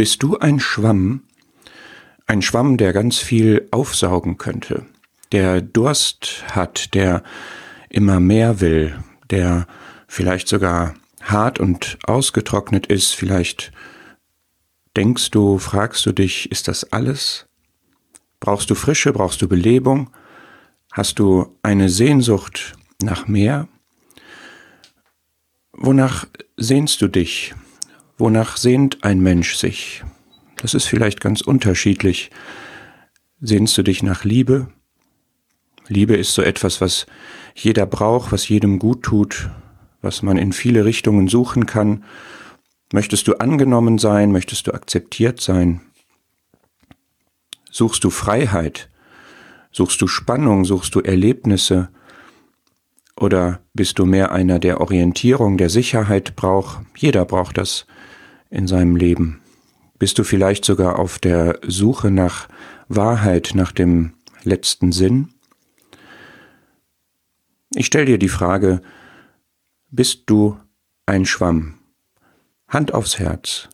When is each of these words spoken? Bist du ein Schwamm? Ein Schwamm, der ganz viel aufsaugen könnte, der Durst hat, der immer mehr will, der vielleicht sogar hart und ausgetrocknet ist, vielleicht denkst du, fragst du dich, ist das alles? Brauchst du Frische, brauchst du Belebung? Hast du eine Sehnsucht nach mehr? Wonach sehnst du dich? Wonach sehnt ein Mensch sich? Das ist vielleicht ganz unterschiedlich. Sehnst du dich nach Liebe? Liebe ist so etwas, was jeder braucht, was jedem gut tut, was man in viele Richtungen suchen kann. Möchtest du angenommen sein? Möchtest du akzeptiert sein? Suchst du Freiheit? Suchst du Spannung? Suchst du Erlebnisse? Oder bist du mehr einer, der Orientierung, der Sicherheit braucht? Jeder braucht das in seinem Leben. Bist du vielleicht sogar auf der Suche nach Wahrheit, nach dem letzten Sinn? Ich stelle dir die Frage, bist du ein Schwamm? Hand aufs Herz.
Bist 0.00 0.22
du 0.22 0.38
ein 0.38 0.60
Schwamm? 0.60 1.24
Ein 2.26 2.40
Schwamm, 2.40 2.78
der 2.78 2.94
ganz 2.94 3.18
viel 3.18 3.68
aufsaugen 3.70 4.38
könnte, 4.38 4.86
der 5.30 5.60
Durst 5.60 6.42
hat, 6.52 6.94
der 6.94 7.22
immer 7.90 8.18
mehr 8.18 8.62
will, 8.62 8.98
der 9.28 9.66
vielleicht 10.08 10.48
sogar 10.48 10.94
hart 11.20 11.60
und 11.60 11.98
ausgetrocknet 12.06 12.86
ist, 12.86 13.12
vielleicht 13.12 13.72
denkst 14.96 15.32
du, 15.32 15.58
fragst 15.58 16.06
du 16.06 16.12
dich, 16.12 16.50
ist 16.50 16.66
das 16.68 16.92
alles? 16.94 17.46
Brauchst 18.40 18.70
du 18.70 18.74
Frische, 18.74 19.12
brauchst 19.12 19.42
du 19.42 19.48
Belebung? 19.48 20.08
Hast 20.92 21.18
du 21.18 21.58
eine 21.62 21.90
Sehnsucht 21.90 22.72
nach 23.02 23.28
mehr? 23.28 23.68
Wonach 25.72 26.24
sehnst 26.56 27.02
du 27.02 27.08
dich? 27.08 27.54
Wonach 28.20 28.58
sehnt 28.58 29.02
ein 29.02 29.20
Mensch 29.20 29.56
sich? 29.56 30.04
Das 30.56 30.74
ist 30.74 30.84
vielleicht 30.84 31.22
ganz 31.22 31.40
unterschiedlich. 31.40 32.30
Sehnst 33.40 33.78
du 33.78 33.82
dich 33.82 34.02
nach 34.02 34.24
Liebe? 34.24 34.68
Liebe 35.88 36.16
ist 36.16 36.34
so 36.34 36.42
etwas, 36.42 36.82
was 36.82 37.06
jeder 37.54 37.86
braucht, 37.86 38.30
was 38.30 38.46
jedem 38.46 38.78
gut 38.78 39.04
tut, 39.04 39.48
was 40.02 40.20
man 40.20 40.36
in 40.36 40.52
viele 40.52 40.84
Richtungen 40.84 41.28
suchen 41.28 41.64
kann. 41.64 42.04
Möchtest 42.92 43.26
du 43.26 43.36
angenommen 43.36 43.96
sein? 43.96 44.32
Möchtest 44.32 44.66
du 44.66 44.74
akzeptiert 44.74 45.40
sein? 45.40 45.80
Suchst 47.70 48.04
du 48.04 48.10
Freiheit? 48.10 48.90
Suchst 49.72 49.98
du 50.02 50.06
Spannung? 50.06 50.66
Suchst 50.66 50.94
du 50.94 51.00
Erlebnisse? 51.00 51.88
Oder 53.16 53.60
bist 53.72 53.98
du 53.98 54.04
mehr 54.04 54.30
einer, 54.30 54.58
der 54.58 54.82
Orientierung, 54.82 55.56
der 55.56 55.70
Sicherheit 55.70 56.36
braucht? 56.36 56.84
Jeder 56.98 57.24
braucht 57.24 57.56
das 57.56 57.86
in 58.50 58.66
seinem 58.66 58.96
Leben. 58.96 59.40
Bist 59.98 60.18
du 60.18 60.24
vielleicht 60.24 60.64
sogar 60.64 60.98
auf 60.98 61.18
der 61.18 61.60
Suche 61.66 62.10
nach 62.10 62.48
Wahrheit, 62.88 63.52
nach 63.54 63.72
dem 63.72 64.14
letzten 64.42 64.92
Sinn? 64.92 65.28
Ich 67.74 67.86
stelle 67.86 68.06
dir 68.06 68.18
die 68.18 68.28
Frage, 68.28 68.82
bist 69.90 70.24
du 70.26 70.58
ein 71.06 71.26
Schwamm? 71.26 71.74
Hand 72.68 72.94
aufs 72.94 73.18
Herz. 73.18 73.68